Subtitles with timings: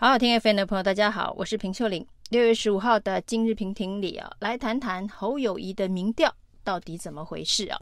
[0.00, 2.06] 好好听 FM 的朋友，大家好，我是平秀玲。
[2.30, 6.32] 六月十五号的今日评评里啊，来谈谈侯友谊的民调
[6.62, 7.80] 到底怎么回事啊？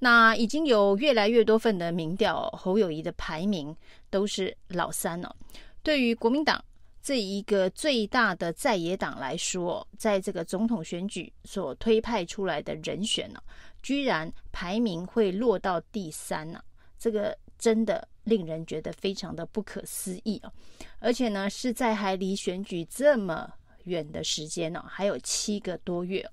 [0.00, 3.72] 那已经有越来越多份的民调，侯友谊的排名
[4.10, 5.36] 都是老三了。
[5.84, 6.60] 对于国民党
[7.00, 13.40] 这一个最大的在野党来说，在这个总统选举所推派出来的人选呢，
[13.84, 16.60] 居然排名会落到第三呢？
[16.98, 18.08] 这个真的。
[18.26, 20.52] 令人觉得非常的不可思议哦！
[20.98, 23.48] 而且呢，是在还离选举这么
[23.84, 26.28] 远的时间呢，还有七个多月。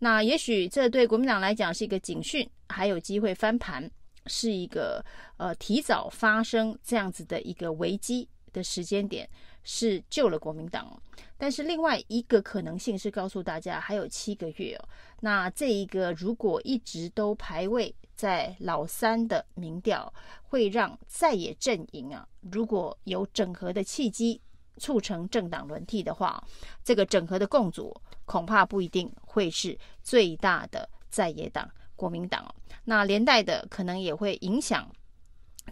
[0.00, 3.88] 那也许这对国民党来讲是一个警讯，还有机会翻盘，
[4.26, 5.04] 是一个
[5.36, 9.28] 呃提早发生这样子的一个危机的时间点，
[9.64, 11.00] 是救了国民党。
[11.36, 14.88] 但是另外一个可能性是告诉大家还有七个月哦。
[15.20, 17.94] 那这一个如果一直都排位。
[18.20, 24.38] 在老三的民调会让在野阵营啊，如果有整合的契机，
[24.76, 26.46] 促成政党轮替的话，
[26.84, 31.66] 这个整合的共组恐怕不一定会是最大的在野党
[31.96, 32.54] 国民党。
[32.84, 34.86] 那连带的可能也会影响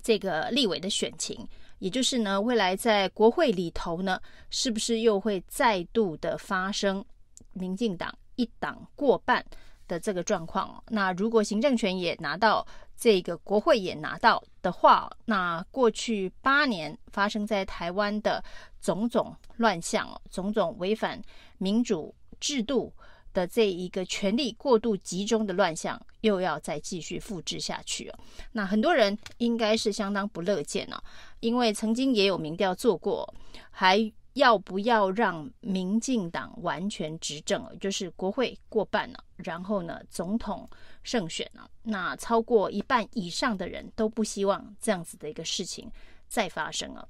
[0.03, 1.47] 这个立委的选情，
[1.79, 7.05] 也就是呢，未来在国会里头呢，是不是又会再度的发生
[7.53, 9.45] 民进党一党过半？
[9.87, 18.45] 的这个状况，那如果行政权也拿到，这个国会也拿到的话，那过去八年发生在台湾的
[18.83, 21.19] 种种乱象，种种违反
[21.57, 22.93] 民主制度
[23.39, 28.13] 的这一个权力过度集中的乱象，又要再继续复制下去。
[28.53, 31.03] 那很多人应该是相当不乐见了，
[31.41, 33.33] 因为曾经也有民调做过，
[33.71, 34.13] 还。
[34.35, 37.77] 要不要让民进党完全执政？
[37.81, 40.69] 就是国会过半了，然后呢，总统
[41.03, 41.69] 胜选了。
[41.83, 45.91] 那超过一半以上的人都不希望这样子的一个事情
[46.29, 47.09] 再发生了。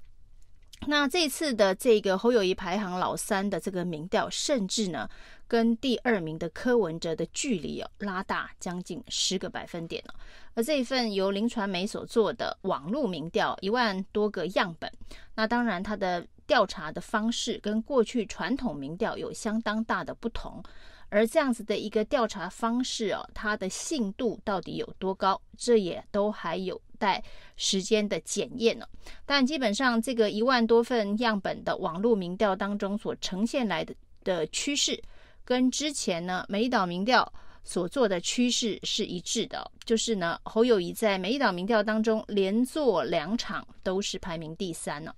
[0.87, 5.09] 那这次的这个侯友谊排行老三的这个民调，甚至呢，
[5.47, 10.15] 跟第二名的柯文哲的距离哦拉大将近十个百分点了。
[10.55, 14.91] 而这一份由林传媒所做的网络民调，一万多个样本，
[15.35, 16.27] 那当然它的。
[16.49, 20.63] 调查的方式跟过去传统民调有相当大的不同，
[21.11, 27.23] 而这样子的一个调查方式哦，它的信度到底有多高，这也都还有待
[27.57, 28.87] 时间的检验呢。
[29.25, 33.95] 但基本上，这个一万多份样本的网络民调当中所呈现来的
[34.25, 35.03] 的趋势，
[35.45, 37.33] 跟之前呢美岛民调
[37.65, 45.15] 所做的趋势是一致的，就是呢侯友谊在美岛民调当中连做两场都是排名第三呢。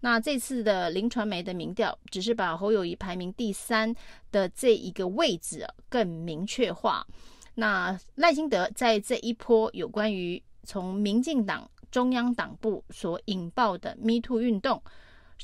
[0.00, 3.94] 那这次的林传媒的民调，只是把侯友谊排名第三
[4.32, 7.06] 的这一个位置更明确化。
[7.54, 14.82] 那赖清德在这一波有关于从民进党中央党部所引爆的 Me Too 运动。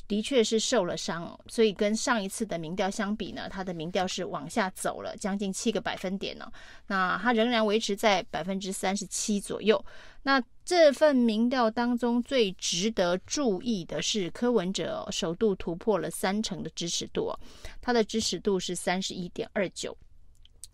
[0.07, 6.49] 的确是受了伤哦，所以跟上一次的民调相比呢，他的民调是往下走了将近七个百分点呢。
[6.87, 9.83] 那他仍然维持在百分之三十七左右。
[10.23, 17.33] 那这份民调当中最值得注意的是柯文哲首度突破了三成的支持度，
[17.81, 19.97] 他的支持度是三十一点二九，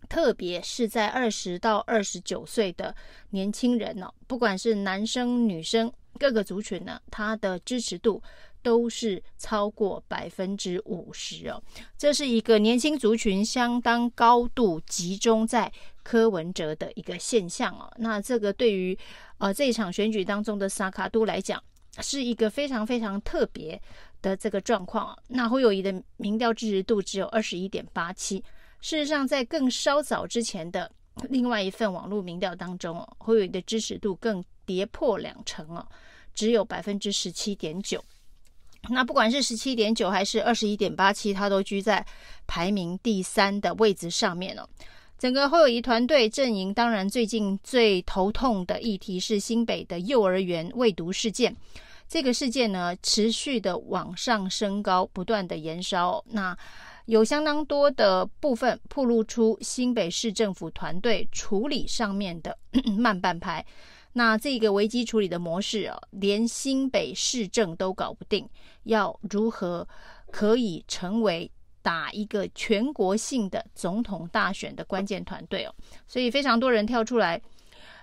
[0.06, 2.94] 特别是在二十到二十九岁的
[3.30, 8.22] 年轻人呢，不管是男生女生各个族群呢，他的支持度。
[8.62, 11.62] 都是超过百分之五十哦，
[11.96, 15.72] 这是一个年轻族群相当高度集中在
[16.02, 17.88] 柯文哲的一个现象哦。
[17.98, 18.98] 那这个对于
[19.38, 21.62] 呃这一场选举当中的萨卡都来讲，
[22.00, 23.80] 是一个非常非常特别
[24.20, 25.16] 的这个状况。
[25.28, 28.42] 那侯友谊的民调支持度只有二十一点八七，
[28.86, 30.88] 事实上在更稍早之前的
[31.28, 35.84] 另外一份网络民调当中哦，侯友宜的支持度更跌破两成哦，
[36.36, 38.00] 只有百分之十七点九。
[38.88, 42.06] 那不管是十七点九还是二十一点八七，他都居在
[42.46, 44.68] 排名第三的位置上面了。
[45.18, 51.56] 整个侯友谊团队阵营，当然最近最头痛的议题是新北的幼儿园喂毒事件。
[52.06, 56.24] 这个事件呢，持续的往上升高，不断的延烧。
[56.28, 56.56] 那
[57.06, 62.56] 有相当多的部分暴露出新北市政府团队处理上面的
[62.98, 63.64] 慢半拍。
[64.12, 68.48] 那这个危机处理的模式啊，连新北市政都搞不定，
[68.84, 69.86] 要如何
[70.32, 71.50] 可以成为
[71.82, 75.74] 打一个全国性的总统大选的关键团队哦？
[76.08, 77.40] 所以非常多人跳出来，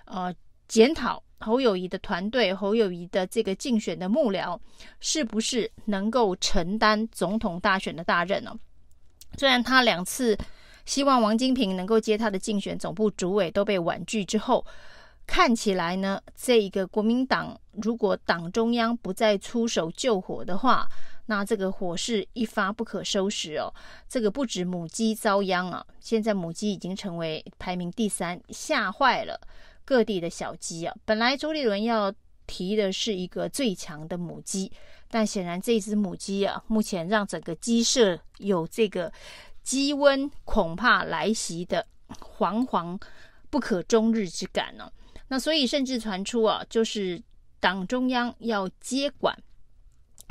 [0.06, 0.32] 呃，
[0.66, 4.58] 检讨侯友宜的团队，侯友宜的这个竞选的幕僚
[5.00, 8.56] 是不是能够承担总统大选的大任呢？
[9.38, 10.36] 虽然他两次
[10.84, 14.64] 希望王金平能够接他的竞选总部主委都被婉拒之后。
[15.26, 20.86] 看起来呢，这一个国民党如果党中央不再出手救火的话，
[21.24, 23.72] 那这个火势一发不可收拾哦。
[24.06, 29.40] 这个不止母鸡遭殃啊，现在母鸡已经成为排名第三，吓坏了
[29.82, 30.94] 各地的小鸡啊。
[31.06, 32.12] 本来朱立伦要
[32.46, 34.70] 提的是一个最强的母鸡，
[35.10, 39.12] 但显然这只母鸡啊，目前让整个鸡舍有这个
[39.62, 41.86] 鸡瘟恐怕来袭的
[42.20, 43.00] 惶惶
[43.50, 44.90] 不可终日之感呢、
[45.28, 47.22] 那所以甚至传出啊，就是
[47.60, 49.36] 党中央要接管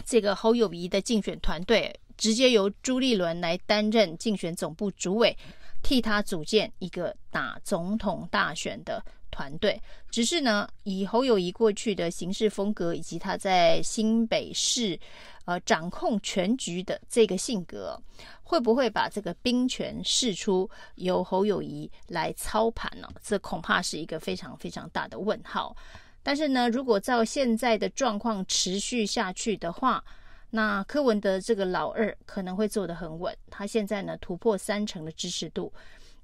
[0.05, 5.35] 这个侯友谊的竞选团队，直接由朱立伦来担任竞选总部主委，
[5.81, 9.81] 替他组建一个打总统大选的团队。
[10.11, 14.97] 只是呢，以侯友谊过去的行事风格，以及他在新北市
[15.45, 17.99] 呃掌控全局的这个性格，
[18.43, 23.07] 会不会把这个兵权释出，由侯友谊来操盘呢？
[23.23, 25.75] 这恐怕是一个非常非常大的问号。
[26.21, 30.03] 但是呢，如果照现在的状况持续下去的话，
[30.49, 33.35] 那柯文德这个老二可能会做得很稳。
[33.49, 35.73] 他现在呢突破三成的支持度，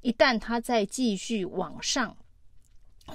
[0.02, 2.16] 一旦他再继续往上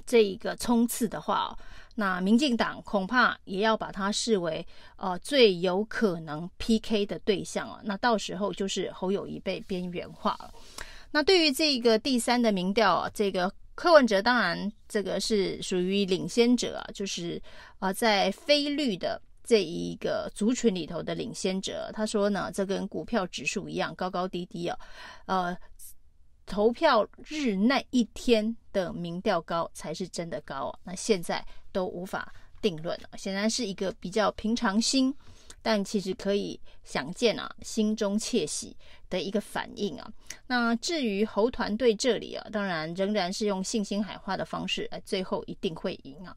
[0.07, 1.57] 这一个冲刺的话，
[1.97, 7.81] 那民进党恐怕也要把它视为呃最有可能 PK 的对象啊。
[7.85, 10.53] 那到时候就是侯友宜被边缘化了。
[11.11, 17.41] 那对于这个第三的民调啊，这个柯文哲当然这个是属于领先者啊，就是
[17.79, 19.21] 啊在非绿的。
[19.47, 24.79] 这一个族群里头的领先者，他说呢，这跟股票指数一样，高高低低啊。
[25.27, 25.55] 呃，
[26.47, 30.79] 投票日那一天的民调高才是真的高啊。
[30.85, 35.15] 那现在都无法定论了，显然是一个比较平常心，
[35.63, 38.77] 但其实可以想见啊，心中窃喜
[39.09, 40.11] 的一个反应啊。
[40.47, 46.37] 那至于侯团队这里啊，当然仍然是用信心喊话的方式，哎，最后一定会赢啊。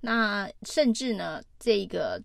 [0.00, 2.22] 那甚至呢，这个。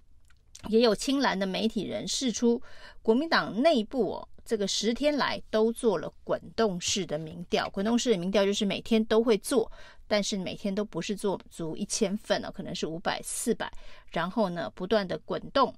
[0.70, 2.62] 也有青蓝的媒体人释出，
[3.02, 7.70] 国民党内部哦，这个十天来都做了滚动式的民调。
[7.70, 9.72] 滚动式的民调就是每天都会做，
[10.08, 13.72] 但是每天都不是做足一千份哦，可能是五百、四百，
[14.12, 15.74] 然后呢不断的滚动，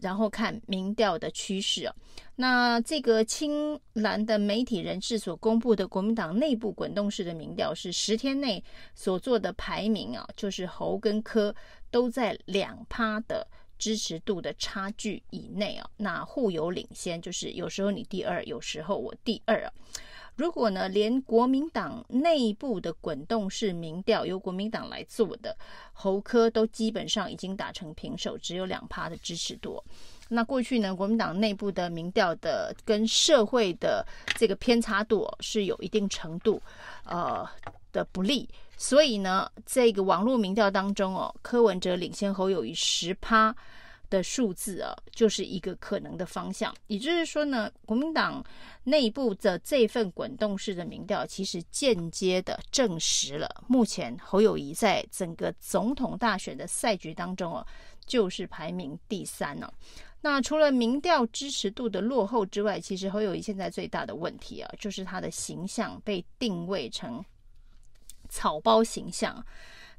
[0.00, 1.94] 然后看民调的趋势哦。
[2.36, 8.62] 那这个青蓝的媒体人士所公布的国民党内部滚动式的民调是十天内
[8.94, 11.54] 所做的排名啊，就是侯跟柯
[11.90, 13.46] 都在两趴的。
[13.80, 19.72] 支持度的差距以内啊，那互有领先，就是有时候你第二，有时候我第二啊。
[20.36, 25.56] 如果呢，连国民党内部的滚动式民调由国民党来做的，
[25.92, 29.82] 侯科都基本上已经打成平手，只有两趴的支持度。
[30.28, 34.06] 那过去呢，国民党内部的民调的跟社会的
[34.36, 36.62] 这个偏差度是有一定程度
[37.04, 37.46] 呃
[37.92, 38.48] 的不利。
[38.82, 43.54] 所以呢，这个网络民调当中哦，柯文哲领先侯友宜十趴
[44.08, 46.74] 的数字啊，就是一个可能的方向。
[46.86, 48.42] 也就是说呢，国民党
[48.82, 57.66] 内部的这份滚动式的民调，其实间接的证实了目前侯友宜在整个总统大选的赛局当中哦，
[58.06, 59.70] 就是排名第三呢。
[60.22, 67.22] 那除了民调支持度的落后之外，其实侯友宜现在最大的问题啊，就是他的形象被定位成。
[68.30, 69.44] 草包形象，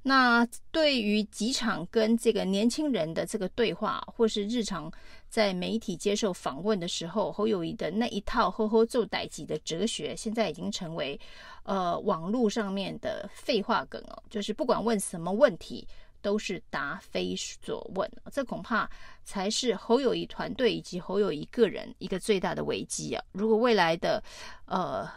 [0.02, 4.92] 那对于几场跟这个年轻人的这个对话，或是日常
[5.30, 11.20] 在媒体接受访问的时候，侯友谊的那一套“呵呵做代志”的哲学，现在已经成为
[11.64, 15.88] 呃网络上面的废话梗哦，就是不管问什么问题，
[16.22, 18.10] 都是答非所问。
[18.32, 18.90] 这恐怕
[19.24, 23.24] 才是侯友谊团队以及侯友谊个人一个最大的危机啊！
[23.34, 24.22] 如果未来的
[24.66, 25.08] 呃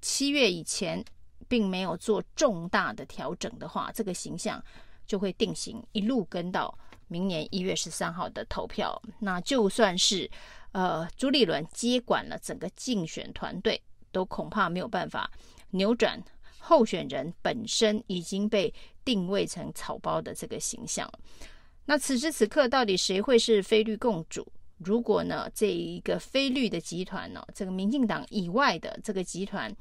[0.00, 1.04] 七月以前，
[1.48, 4.62] 并没有做重大的调整的话，这个形象
[5.06, 6.78] 就会定型，一路跟到
[7.08, 9.00] 明年一月十三号的投票。
[9.18, 10.30] 那就算是
[10.72, 13.80] 呃朱立伦接管了整个竞选团队，
[14.12, 15.30] 都恐怕没有办法
[15.70, 16.22] 扭转
[16.58, 21.10] 候选人本身已经被定位成草包的这个形象。
[21.86, 24.46] 那此时此刻，到底谁会是非绿共主？
[24.76, 29.74] 如果呢，这一个非绿的集团呢，这个民进党以外的这个集团，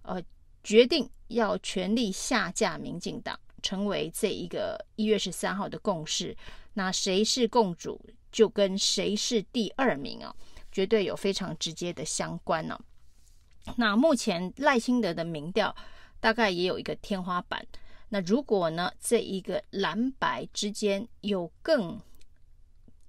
[0.00, 0.22] 呃。
[0.62, 6.36] 决定要全力下架民进党，成为这一个一月十三号的共识。
[6.74, 8.00] 那谁是共主，
[8.30, 10.34] 就跟谁是第二名啊，
[10.70, 12.78] 绝对有非常直接的相关呢、
[13.76, 15.74] 那目前赖清德的民调
[16.20, 17.66] 大概也有一个天花板。
[18.08, 22.00] 那如果呢，这一个蓝白之间有更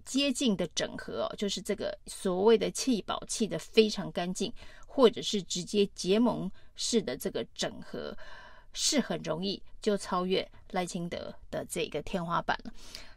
[0.06, 4.54] 接近的整合，就是这个所谓的弃保弃得非常干净，
[4.86, 6.52] 或者是直接结盟。
[6.76, 8.16] 是的，这个整合
[8.74, 12.72] 是很容易就超越赖清德的这个天花板了。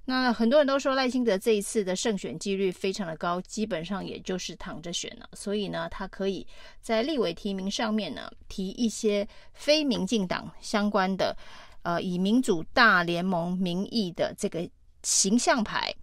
[0.07, 6.47] 那很多人都说赖清德这一次的胜选几率非常的高，基本上也就是躺着选了，所以呢，他可以
[6.83, 11.35] 在立委提名上面呢提一些非民进党相关的，
[11.85, 14.69] 呃，以民主大联盟名义的这个
[15.03, 15.95] 形象牌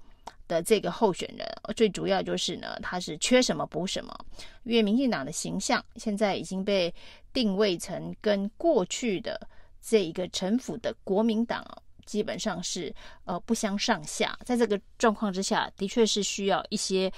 [0.52, 1.48] 的这个候选人。
[1.76, 4.14] 最主要就是呢，他是缺什么补什么，
[4.64, 6.94] 因为民进党的形象现在已经被
[7.32, 9.40] 定位成跟过去的
[9.82, 11.66] 这一个陈腐的国民党。
[12.04, 12.94] 基本上是
[13.24, 17.10] 呃不相上下，在这个状况之下，的确是需要一些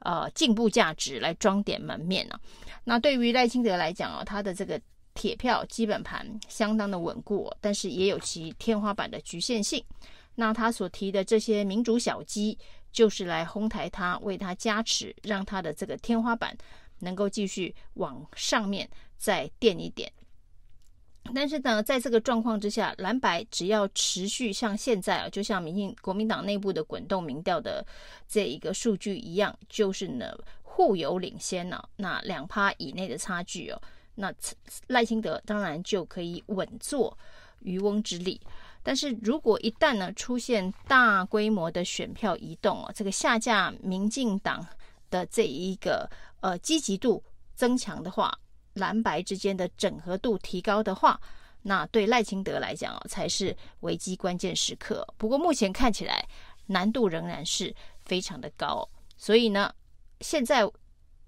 [0.00, 2.40] 呃进步价值来装点门面啊。
[2.82, 4.80] 那对于赖清德来讲啊，他的这个
[5.14, 9.84] 铁票基本盘相当的稳固，但是也有其天花板的局限性。
[10.40, 12.58] 那他所提的这些民主小鸡，
[12.90, 16.56] 就是来哄抬他，为他加持，让他的这个天花板
[17.00, 20.10] 能够继续往上面再垫一点。
[21.34, 27.86] 但是呢，在这个状况之下，蓝白只要持续像现在啊，就像民进国民党内部的滚动民调的
[28.26, 33.78] 这一个数据一样，就是呢互有领先呢、啊，那两趴以内的差距哦，
[34.14, 34.32] 那
[34.86, 37.14] 赖清德当然就可以稳坐
[37.58, 38.40] 渔翁之利。
[38.82, 44.66] 但是如果一旦呢出现大规模的选票移动哦，这个下架民进党
[45.10, 46.08] 的这一个
[46.40, 47.22] 呃积极度
[47.54, 48.32] 增强的话，
[48.74, 51.20] 蓝白之间的整合度提高的话，
[51.62, 55.06] 那对赖清德来讲哦，才是危机关键时刻。
[55.18, 56.26] 不过目前看起来
[56.66, 59.74] 难度仍然是非常的高，所以呢，
[60.20, 60.66] 现在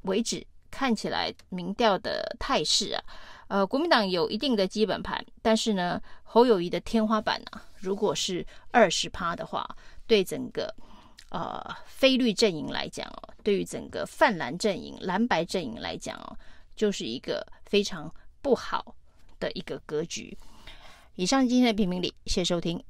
[0.03, 3.05] 为止看起来民调的态势啊，
[3.53, 9.63] 呃，国民党有一定的基本盘，但是呢，侯友谊的天花板啊，如果是二十趴的话，
[10.07, 10.75] 对整个
[11.29, 16.35] 呃非绿阵营来讲哦，对于整个泛蓝阵营、蓝白阵营来讲哦。
[16.75, 18.97] 就是一个非常不好
[19.39, 20.35] 的一个格局。
[21.17, 22.83] 以上今天的评评理，谢谢收听。